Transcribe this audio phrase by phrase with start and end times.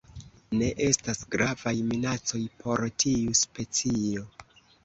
[0.61, 4.29] Ne estas gravaj minacoj por tiu specio.